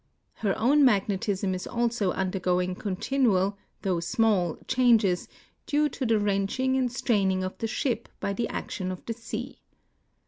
[0.37, 5.27] Her own magnetism is also undergoing continual, though small, changes
[5.67, 9.59] due to the wrenching and straining of the ship by the action of the sea.